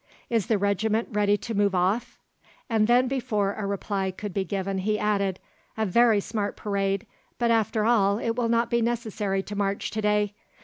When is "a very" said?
5.77-6.19